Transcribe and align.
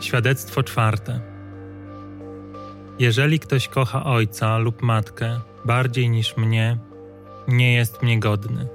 Świadectwo 0.00 0.62
czwarte. 0.62 1.20
Jeżeli 2.98 3.38
ktoś 3.38 3.68
kocha 3.68 4.04
ojca 4.04 4.58
lub 4.58 4.82
matkę 4.82 5.40
bardziej 5.64 6.10
niż 6.10 6.36
mnie, 6.36 6.78
nie 7.48 7.74
jest 7.74 8.02
mnie 8.02 8.20
godny. 8.20 8.68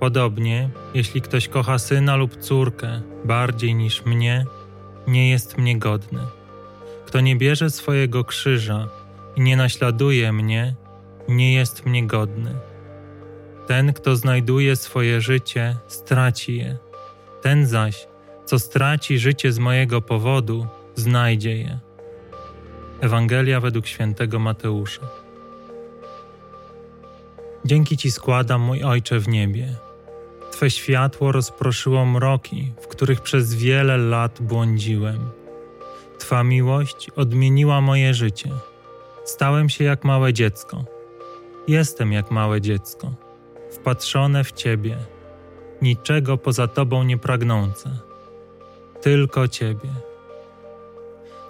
Podobnie, 0.00 0.70
jeśli 0.94 1.22
ktoś 1.22 1.48
kocha 1.48 1.78
syna 1.78 2.16
lub 2.16 2.36
córkę 2.36 3.02
bardziej 3.24 3.74
niż 3.74 4.04
mnie, 4.04 4.46
nie 5.06 5.30
jest 5.30 5.58
mnie 5.58 5.78
godny. 5.78 6.20
Kto 7.06 7.20
nie 7.20 7.36
bierze 7.36 7.70
swojego 7.70 8.24
krzyża 8.24 8.88
i 9.36 9.40
nie 9.40 9.56
naśladuje 9.56 10.32
mnie, 10.32 10.74
nie 11.28 11.54
jest 11.54 11.86
mnie 11.86 12.06
godny. 12.06 12.54
Ten, 13.66 13.92
kto 13.92 14.16
znajduje 14.16 14.76
swoje 14.76 15.20
życie, 15.20 15.76
straci 15.86 16.56
je. 16.56 16.76
Ten 17.42 17.66
zaś, 17.66 18.06
co 18.44 18.58
straci 18.58 19.18
życie 19.18 19.52
z 19.52 19.58
mojego 19.58 20.00
powodu, 20.00 20.66
znajdzie 20.94 21.56
je. 21.56 21.78
Ewangelia 23.00 23.60
według 23.60 23.86
świętego 23.86 24.38
Mateusza. 24.38 25.02
Dzięki 27.64 27.96
Ci 27.96 28.10
składam, 28.10 28.60
mój 28.60 28.84
Ojcze 28.84 29.18
w 29.18 29.28
niebie. 29.28 29.74
Twe 30.50 30.70
światło 30.70 31.32
rozproszyło 31.32 32.06
mroki, 32.06 32.72
w 32.80 32.86
których 32.86 33.20
przez 33.20 33.54
wiele 33.54 33.96
lat 33.96 34.38
błądziłem. 34.42 35.18
Twa 36.18 36.44
miłość 36.44 37.10
odmieniła 37.16 37.80
moje 37.80 38.14
życie. 38.14 38.50
Stałem 39.24 39.68
się 39.68 39.84
jak 39.84 40.04
małe 40.04 40.32
dziecko. 40.32 40.84
Jestem 41.68 42.12
jak 42.12 42.30
małe 42.30 42.60
dziecko, 42.60 43.14
wpatrzone 43.70 44.44
w 44.44 44.52
Ciebie, 44.52 44.96
niczego 45.82 46.38
poza 46.38 46.68
Tobą 46.68 47.02
nie 47.02 47.18
pragnące, 47.18 47.90
tylko 49.02 49.48
Ciebie. 49.48 49.88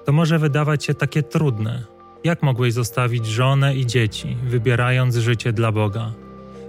To 0.05 0.13
może 0.13 0.39
wydawać 0.39 0.85
się 0.85 0.95
takie 0.95 1.23
trudne. 1.23 1.85
Jak 2.25 2.43
mogłeś 2.43 2.73
zostawić 2.73 3.27
żonę 3.27 3.77
i 3.77 3.87
dzieci, 3.87 4.37
wybierając 4.45 5.17
życie 5.17 5.53
dla 5.53 5.73
Boga? 5.73 6.13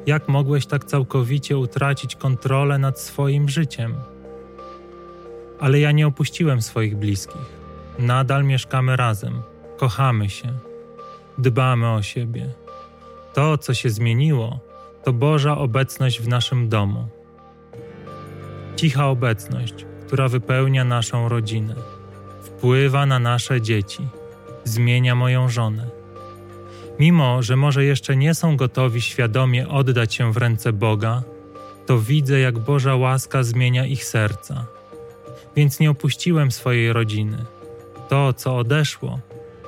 Jak 0.05 0.27
mogłeś 0.27 0.65
tak 0.65 0.85
całkowicie 0.85 1.57
utracić 1.57 2.15
kontrolę 2.15 2.77
nad 2.77 2.99
swoim 2.99 3.49
życiem? 3.49 3.95
Ale 5.59 5.79
ja 5.79 5.91
nie 5.91 6.07
opuściłem 6.07 6.61
swoich 6.61 6.97
bliskich. 6.97 7.63
Nadal 7.99 8.43
mieszkamy 8.43 8.95
razem, 8.95 9.41
kochamy 9.77 10.29
się, 10.29 10.53
dbamy 11.37 11.91
o 11.91 12.01
siebie. 12.01 12.49
To, 13.33 13.57
co 13.57 13.73
się 13.73 13.89
zmieniło, 13.89 14.59
to 15.03 15.13
Boża 15.13 15.57
obecność 15.57 16.21
w 16.21 16.27
naszym 16.27 16.69
domu. 16.69 17.07
Cicha 18.75 19.07
obecność, 19.07 19.85
która 20.07 20.27
wypełnia 20.27 20.83
naszą 20.83 21.29
rodzinę, 21.29 21.75
wpływa 22.43 23.05
na 23.05 23.19
nasze 23.19 23.61
dzieci, 23.61 24.07
zmienia 24.63 25.15
moją 25.15 25.49
żonę. 25.49 25.89
Mimo, 26.99 27.41
że 27.41 27.55
może 27.55 27.85
jeszcze 27.85 28.15
nie 28.15 28.35
są 28.35 28.57
gotowi 28.57 29.01
świadomie 29.01 29.69
oddać 29.69 30.15
się 30.15 30.33
w 30.33 30.37
ręce 30.37 30.73
Boga, 30.73 31.23
to 31.85 31.99
widzę, 31.99 32.39
jak 32.39 32.59
Boża 32.59 32.95
łaska 32.95 33.43
zmienia 33.43 33.85
ich 33.85 34.05
serca. 34.05 34.65
Więc 35.55 35.79
nie 35.79 35.91
opuściłem 35.91 36.51
swojej 36.51 36.93
rodziny. 36.93 37.45
To, 38.09 38.33
co 38.33 38.57
odeszło, 38.57 39.19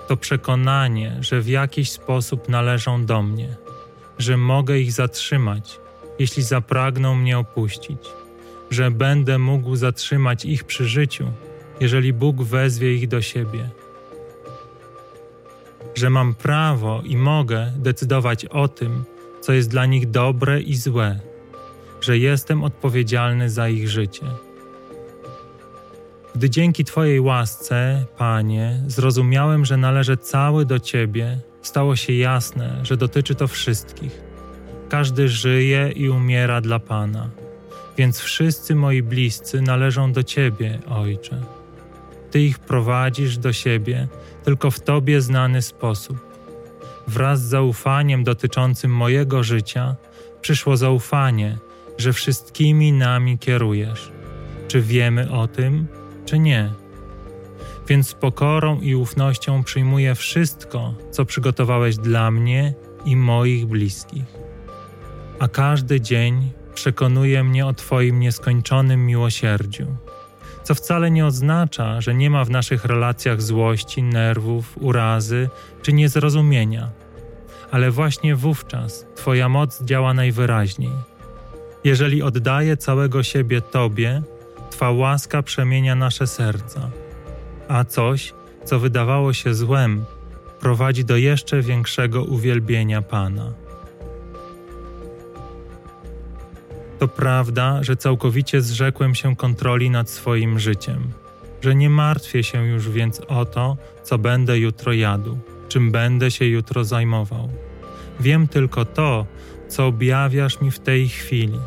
to 0.07 0.17
przekonanie, 0.17 1.17
że 1.19 1.41
w 1.41 1.47
jakiś 1.47 1.91
sposób 1.91 2.49
należą 2.49 3.05
do 3.05 3.23
mnie, 3.23 3.55
że 4.19 4.37
mogę 4.37 4.79
ich 4.79 4.91
zatrzymać, 4.91 5.79
jeśli 6.19 6.43
zapragną 6.43 7.15
mnie 7.15 7.37
opuścić, 7.37 7.99
że 8.69 8.91
będę 8.91 9.37
mógł 9.39 9.75
zatrzymać 9.75 10.45
ich 10.45 10.63
przy 10.63 10.85
życiu, 10.85 11.31
jeżeli 11.79 12.13
Bóg 12.13 12.43
wezwie 12.43 12.95
ich 12.95 13.07
do 13.07 13.21
siebie, 13.21 13.69
że 15.95 16.09
mam 16.09 16.35
prawo 16.35 17.01
i 17.05 17.17
mogę 17.17 17.71
decydować 17.77 18.45
o 18.45 18.67
tym, 18.67 19.03
co 19.41 19.53
jest 19.53 19.69
dla 19.69 19.85
nich 19.85 20.09
dobre 20.09 20.61
i 20.61 20.75
złe, 20.75 21.19
że 22.01 22.17
jestem 22.17 22.63
odpowiedzialny 22.63 23.49
za 23.49 23.69
ich 23.69 23.89
życie. 23.89 24.25
Gdy 26.35 26.49
dzięki 26.49 26.85
Twojej 26.85 27.19
łasce, 27.19 28.05
Panie, 28.17 28.83
zrozumiałem, 28.87 29.65
że 29.65 29.77
należę 29.77 30.17
cały 30.17 30.65
do 30.65 30.79
Ciebie, 30.79 31.39
stało 31.61 31.95
się 31.95 32.13
jasne, 32.13 32.79
że 32.83 32.97
dotyczy 32.97 33.35
to 33.35 33.47
wszystkich. 33.47 34.21
Każdy 34.89 35.29
żyje 35.29 35.91
i 35.95 36.09
umiera 36.09 36.61
dla 36.61 36.79
Pana, 36.79 37.29
więc 37.97 38.19
wszyscy 38.19 38.75
moi 38.75 39.01
bliscy 39.01 39.61
należą 39.61 40.11
do 40.11 40.23
Ciebie, 40.23 40.79
Ojcze. 40.89 41.41
Ty 42.31 42.41
ich 42.41 42.59
prowadzisz 42.59 43.37
do 43.37 43.53
siebie 43.53 44.07
tylko 44.43 44.71
w 44.71 44.79
Tobie 44.79 45.21
znany 45.21 45.61
sposób. 45.61 46.17
Wraz 47.07 47.41
z 47.41 47.49
zaufaniem 47.49 48.23
dotyczącym 48.23 48.91
mojego 48.91 49.43
życia 49.43 49.95
przyszło 50.41 50.77
zaufanie, 50.77 51.57
że 51.97 52.13
wszystkimi 52.13 52.91
nami 52.91 53.37
kierujesz. 53.37 54.11
Czy 54.67 54.81
wiemy 54.81 55.31
o 55.31 55.47
tym? 55.47 55.87
czy 56.25 56.39
nie. 56.39 56.73
Więc 57.87 58.07
z 58.07 58.13
pokorą 58.13 58.81
i 58.81 58.95
ufnością 58.95 59.63
przyjmuję 59.63 60.15
wszystko, 60.15 60.93
co 61.11 61.25
przygotowałeś 61.25 61.95
dla 61.95 62.31
mnie 62.31 62.73
i 63.05 63.15
moich 63.15 63.65
bliskich. 63.65 64.25
A 65.39 65.47
każdy 65.47 66.01
dzień 66.01 66.51
przekonuje 66.75 67.43
mnie 67.43 67.65
o 67.65 67.73
Twoim 67.73 68.19
nieskończonym 68.19 69.05
miłosierdziu, 69.05 69.85
co 70.63 70.75
wcale 70.75 71.11
nie 71.11 71.25
oznacza, 71.25 72.01
że 72.01 72.15
nie 72.15 72.29
ma 72.29 72.45
w 72.45 72.49
naszych 72.49 72.85
relacjach 72.85 73.41
złości, 73.41 74.03
nerwów, 74.03 74.77
urazy 74.81 75.49
czy 75.81 75.93
niezrozumienia, 75.93 76.89
ale 77.71 77.91
właśnie 77.91 78.35
wówczas 78.35 79.05
Twoja 79.15 79.49
moc 79.49 79.83
działa 79.83 80.13
najwyraźniej. 80.13 80.91
Jeżeli 81.83 82.21
oddaję 82.21 82.77
całego 82.77 83.23
siebie 83.23 83.61
Tobie, 83.61 84.21
Twa 84.69 84.91
łaska 84.91 85.43
przemienia 85.43 85.95
nasze 85.95 86.27
serca, 86.27 86.89
a 87.67 87.83
coś, 87.83 88.33
co 88.65 88.79
wydawało 88.79 89.33
się 89.33 89.53
złem, 89.53 90.05
prowadzi 90.59 91.05
do 91.05 91.17
jeszcze 91.17 91.61
większego 91.61 92.23
uwielbienia 92.23 93.01
Pana. 93.01 93.64
To 96.99 97.07
prawda, 97.07 97.83
że 97.83 97.95
całkowicie 97.95 98.61
zrzekłem 98.61 99.15
się 99.15 99.35
kontroli 99.35 99.89
nad 99.89 100.09
swoim 100.09 100.59
życiem, 100.59 101.11
że 101.61 101.75
nie 101.75 101.89
martwię 101.89 102.43
się 102.43 102.65
już 102.65 102.89
więc 102.89 103.21
o 103.27 103.45
to, 103.45 103.77
co 104.03 104.17
będę 104.17 104.59
jutro 104.59 104.93
jadł, 104.93 105.37
czym 105.67 105.91
będę 105.91 106.31
się 106.31 106.45
jutro 106.45 106.83
zajmował. 106.83 107.49
Wiem 108.19 108.47
tylko 108.47 108.85
to, 108.85 109.25
co 109.67 109.87
objawiasz 109.87 110.61
mi 110.61 110.71
w 110.71 110.79
tej 110.79 111.09
chwili, 111.09 111.59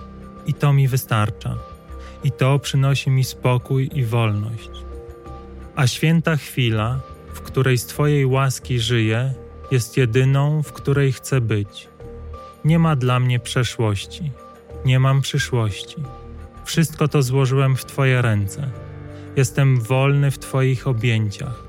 i 0.47 0.55
to 0.55 0.73
mi 0.73 0.89
wystarcza 0.89 1.59
i 2.25 2.33
to 2.33 2.59
przynosi 2.59 3.11
mi 3.11 3.25
spokój 3.25 3.91
i 3.95 4.05
wolność. 4.05 4.71
A 5.77 5.87
święta 5.87 6.37
chwila, 6.37 7.01
w 7.35 7.41
której 7.41 7.79
z 7.79 7.87
Twojej 7.87 8.27
łaski 8.27 8.81
żyję, 8.81 9.35
jest 9.71 9.97
jedyną, 9.97 10.63
w 10.63 10.73
której 10.73 11.13
chcę 11.13 11.41
być. 11.41 11.89
Nie 12.65 12.79
ma 12.79 12.97
dla 12.97 13.21
mnie 13.21 13.39
przeszłości, 13.41 14.31
nie 14.85 15.01
mam 15.01 15.21
przyszłości. 15.21 15.97
Wszystko 16.65 17.09
to 17.09 17.23
złożyłem 17.23 17.77
w 17.77 17.85
Twoje 17.85 18.23
ręce. 18.23 18.71
Jestem 19.37 19.81
wolny 19.81 20.31
w 20.31 20.39
Twoich 20.39 20.87
objęciach. 20.87 21.63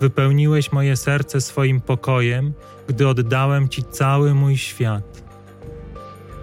Wypełniłeś 0.00 0.72
moje 0.72 0.96
serce 0.96 1.40
swoim 1.40 1.80
pokojem, 1.80 2.52
gdy 2.88 3.08
oddałem 3.08 3.68
Ci 3.68 3.82
cały 3.84 4.34
mój 4.34 4.56
świat. 4.56 5.22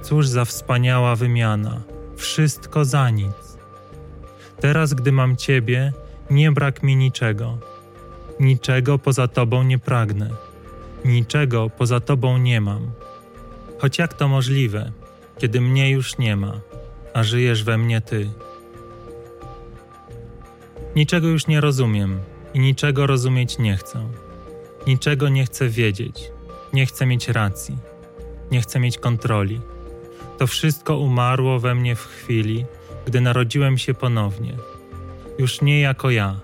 Cóż 0.01 0.27
za 0.27 0.45
wspaniała 0.45 1.15
wymiana! 1.15 1.81
wszystko 2.19 2.85
za 2.85 3.09
nic. 3.09 3.57
Teraz, 4.59 4.93
gdy 4.93 5.11
mam 5.11 5.35
Ciebie, 5.35 5.93
nie 6.31 6.51
brak 6.51 6.83
mi 6.83 6.95
niczego. 6.95 7.57
Niczego 8.39 8.99
poza 8.99 9.27
Tobą 9.27 9.63
nie 9.63 9.79
pragnę. 9.79 10.29
Niczego 11.05 11.69
poza 11.69 11.99
Tobą 11.99 12.37
nie 12.37 12.61
mam. 12.61 12.91
Choć 13.79 13.97
jak 13.97 14.13
to 14.13 14.27
możliwe, 14.27 14.91
kiedy 15.39 15.61
mnie 15.61 15.91
już 15.91 16.17
nie 16.17 16.35
ma, 16.35 16.59
a 17.13 17.23
żyjesz 17.23 17.63
we 17.63 17.77
mnie 17.77 18.01
Ty? 18.01 18.29
Niczego 20.95 21.27
już 21.27 21.47
nie 21.47 21.61
rozumiem 21.61 22.19
i 22.53 22.59
niczego 22.59 23.07
rozumieć 23.07 23.57
nie 23.57 23.77
chcę. 23.77 24.09
Niczego 24.87 25.29
nie 25.29 25.45
chcę 25.45 25.69
wiedzieć, 25.69 26.31
nie 26.73 26.85
chcę 26.85 27.05
mieć 27.05 27.27
racji, 27.27 27.77
nie 28.51 28.61
chcę 28.61 28.79
mieć 28.79 28.97
kontroli 28.97 29.61
to 30.39 30.47
wszystko 30.47 30.97
umarło 30.97 31.59
we 31.59 31.75
mnie 31.75 31.95
w 31.95 32.05
chwili, 32.05 32.65
gdy 33.05 33.21
narodziłem 33.21 33.77
się 33.77 33.93
ponownie. 33.93 34.53
Już 35.39 35.61
nie 35.61 35.81
jako 35.81 36.09
ja. 36.09 36.39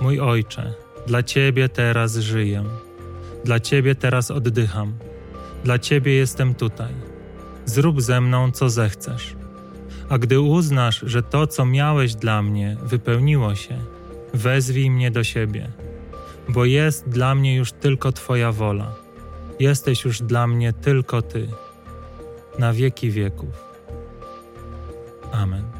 Mój 0.00 0.20
ojcze, 0.20 0.74
dla 1.06 1.22
Ciebie 1.22 1.68
teraz 1.68 2.16
żyję. 2.16 2.64
Dla 3.44 3.60
Ciebie 3.60 3.94
teraz 3.94 4.30
oddycham. 4.30 4.92
Dla 5.64 5.78
Ciebie 5.78 6.12
jestem 6.12 6.54
tutaj. 6.54 6.94
Zrób 7.66 8.02
ze 8.02 8.20
mną, 8.20 8.52
co 8.52 8.70
zechcesz. 8.70 9.36
A 10.08 10.18
gdy 10.18 10.40
uznasz, 10.40 11.00
że 11.06 11.22
to, 11.22 11.46
co 11.46 11.66
miałeś 11.66 12.14
dla 12.14 12.42
mnie, 12.42 12.76
wypełniło 12.82 13.54
się, 13.54 13.78
wezwij 14.34 14.90
mnie 14.90 15.10
do 15.10 15.24
siebie, 15.24 15.68
bo 16.48 16.64
jest 16.64 17.08
dla 17.08 17.34
mnie 17.34 17.56
już 17.56 17.72
tylko 17.72 18.12
Twoja 18.12 18.52
wola. 18.52 18.94
Jesteś 19.60 20.04
już 20.04 20.22
dla 20.22 20.46
mnie 20.46 20.72
tylko 20.72 21.22
Ty, 21.22 21.48
na 22.58 22.72
wieki 22.72 23.10
wieków. 23.10 23.64
Amen. 25.32 25.75